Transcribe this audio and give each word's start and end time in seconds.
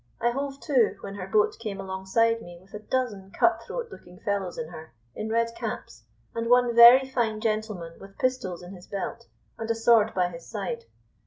I 0.19 0.31
hove 0.31 0.59
to, 0.61 0.95
when 1.01 1.13
her 1.13 1.27
boat 1.27 1.59
came 1.59 1.79
alongside 1.79 2.41
me 2.41 2.57
with 2.59 2.73
a 2.73 2.79
dozen 2.79 3.29
cut 3.39 3.61
throat 3.61 3.89
looking 3.91 4.19
fellows 4.19 4.57
in 4.57 4.69
her, 4.69 4.95
in 5.13 5.29
red 5.29 5.53
caps, 5.55 6.05
and 6.33 6.49
one 6.49 6.73
very 6.73 7.07
fine 7.07 7.39
gentleman 7.39 7.99
with 7.99 8.17
pistols 8.17 8.63
in 8.63 8.73
his 8.73 8.87
belt, 8.87 9.27
and 9.59 9.69
a 9.69 9.75
sword 9.75 10.15
by 10.15 10.29
his 10.29 10.43
side. 10.47 10.85